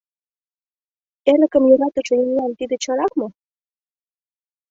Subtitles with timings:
[1.31, 3.27] Эрыкым йӧратыше еҥлан тиде чарак мо?